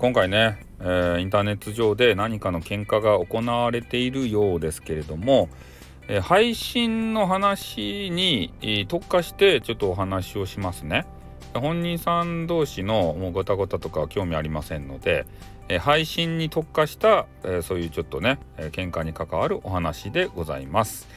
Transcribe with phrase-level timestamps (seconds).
[0.00, 5.50] 今回ね、えー、インターネット上で何かの喧嘩が行われているようですけれども、
[6.08, 11.04] えー、配信の話に、特化してちょっとお話をしますね。
[11.52, 15.26] 本人さん同士のもうごたごたとか興味ありませんので、
[15.68, 21.08] えー、配信に特化した、えそういうちょっとね、えー、喧嘩に関わるお話でございます。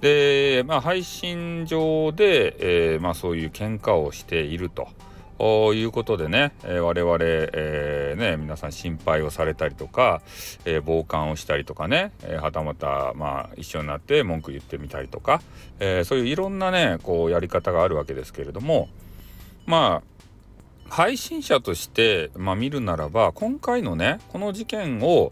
[0.00, 4.86] で、まあ、配信上で、えまあ、そういう喧嘩をしていると。
[5.38, 10.20] いうことでね、えー、我々、えー、ね、皆さん心配をされたりとか、
[10.64, 15.40] えー、傍観をしたりとかね、えはたまた、まあ、一緒になって文句言ってみたりとか、
[15.78, 18.88] えそういういろんなね、こう、やり方があるわけですけれども、
[19.66, 20.02] ま
[20.88, 25.30] あ、配信者として、まあ、見るならば、今回のね、この事件を、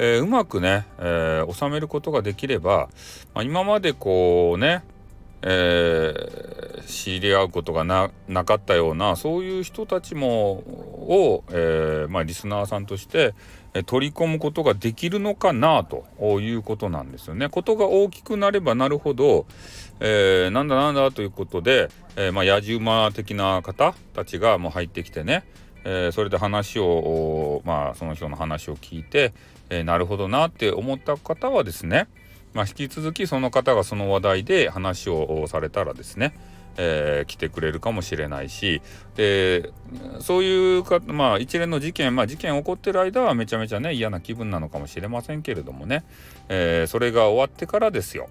[0.00, 2.88] えうまくね、え収めることができれば、
[3.34, 4.84] まあ、今までこうね、
[5.42, 8.10] えー、知り合うことがな
[8.44, 13.34] かったようなそういう人たちもを、えー、まあ、リスナーさんとして、
[13.74, 16.06] え取り込むことができるのかなと
[16.40, 17.50] いうことなんですよね。
[17.50, 19.46] ことが大きくなればなるほど、
[20.00, 25.44] えー、なんだなんだということで、えまあ、野じ馬的な方たちがもう入ってきてね、
[25.84, 29.34] えそれで話をまあその人の話を聞いて、
[29.68, 32.08] えなるほどなって思った方はですね
[32.54, 36.34] まあ、引き続きその方がその話題で話をされたらですね、
[36.76, 38.82] えー、来てくれるかもしれないし
[39.16, 39.72] で
[40.20, 46.04] そういうか、まあ、一連の事件、まあ、事件起こってる間はめちゃめちゃね嫌な気分なのかもしれませんけれどもね、
[46.48, 48.28] えー、それが終わってからですよ。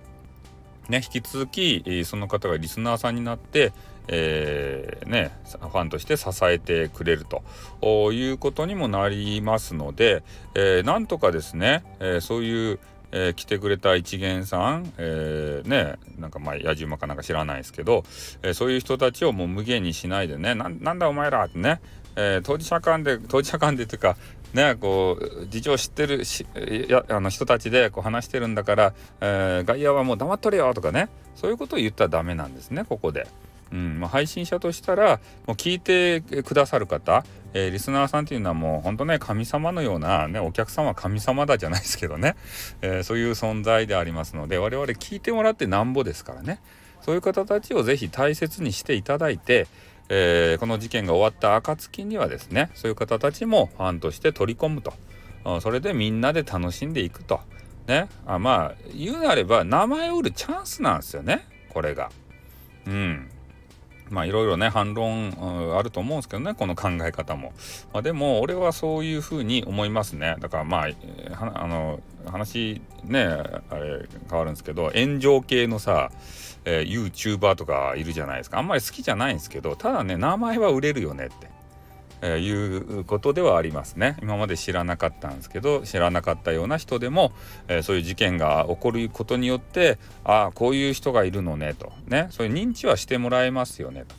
[0.89, 3.73] ね、引き続きその方がリスナーさんになって、
[4.07, 10.23] えー、ね、ファンとして支えてくれるということにもなりますので、
[10.55, 12.79] えー、なんとかですね、えー、そういう
[13.11, 18.03] えー、来てくれた一元さん、えー、ねなんかまあ野じ馬かなんか知らないですけど、
[18.43, 21.81] えー、そういう人たちをもう無限にしないでねなんだお前らってね、
[22.15, 24.17] え当事者間で当事者間でっていうか
[24.53, 26.45] ねこう事情知ってるし
[26.87, 33.27] やあの人たちでこう話してるんだから、え外野はもう黙っとれよとかねそういうことを言ったらダメなんですねここで。
[33.71, 42.35] うんまあ、配信者としたらもう聞いてくださる方、えー、リスナーさんっていうのはもう本当ね神様のような、ね、お客様は神様だじゃないですけどね、
[42.81, 46.59] えー、そういう存在でありますので我々聞いてもらってなんぼですからね。
[47.01, 49.67] そういう方たちを是非大切にしていただいて、
[50.09, 54.93] えー、この事件が終わった暁にはですねそういう方たちもファンとして取り込むと。
[55.61, 57.39] それでみんなで楽しんでいくと。
[57.87, 58.09] ね。
[58.25, 62.11] あまあ言うなれば名前を売るチャンスなんですよねこれが。
[62.85, 63.29] うん。
[64.09, 67.53] まあいろいろね反論、あると思うんですけどねこの考え方も、
[67.93, 70.35] まあ、でも俺はそういうふうに思いますね。
[70.39, 70.89] だからまあ
[71.55, 73.23] あの話ね
[73.69, 76.11] あれ変わるんですけど炎上系のさ、
[76.65, 78.57] えー、YouTuber とかいるじゃないですか。
[78.57, 81.56] あんまり好きじゃないんですけどただね名前は売れるよねって。
[82.21, 84.17] えー、いうことではありますね。
[84.21, 87.31] 今まで知らなかったんですけど知らなかったような人でも、
[87.67, 91.91] え、そういう事件が起こることによってああこういう人がいるのねと。
[92.07, 92.27] ね。
[92.31, 94.15] そういう認知はしてもらえますよねと。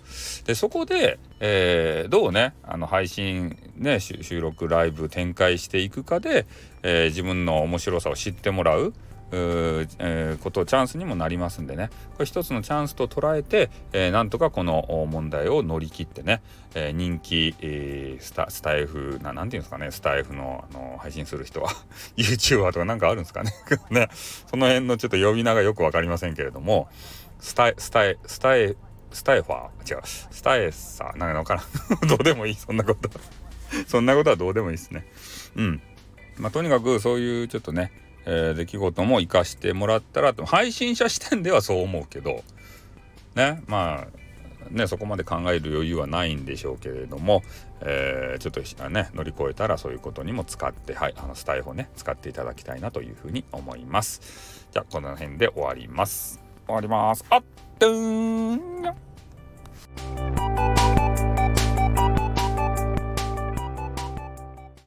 [0.47, 6.47] でそこで、えー、どうねあの配信ね収録ライブ展開していくかで、
[6.83, 8.93] え自分の面白さを知ってもらう。
[9.31, 11.91] えー、ことチャンスにもなりますんでね。
[12.13, 16.41] これ一つのチャンスと捉えて、えー、なんとかこの問題を乗り切ってね、
[16.75, 21.71] えー、人気、えー、スタスタイフななんていうんですかねスタイフのあの配信する人は
[22.17, 23.53] YouTuber とかなんかあるんですかね。
[23.91, 24.09] ね。
[24.47, 26.89] その辺のちょっと呼び名がよく分かりませんけれども
[27.41, 28.77] スタイスタイスタイ
[29.11, 29.97] スタイファー？
[29.97, 30.03] 違う。
[30.05, 31.55] スタイサーなんか分か
[32.01, 32.55] らんどうでもいい。
[32.55, 33.11] そんなこと
[33.87, 35.07] そんなことはどうでもいいですね。
[35.57, 35.83] うん。
[36.39, 37.93] まあとにかくそういうちょっとね
[38.31, 42.45] えー、出来事も生かしてもらったらと配信者視点ではそう思うけど
[43.35, 47.43] ねまあねそこまで考える余裕はないんでしょうけれども、
[47.81, 54.67] えー、ちょっとね乗り越えたらそういうことにも使ってはいあのスタイフをね使っていただきたいなというふうに思います。
[54.71, 56.39] じゃあこの辺で終わります。
[56.67, 57.25] 終わります。
[57.31, 57.43] あっ
[57.79, 59.08] とーん。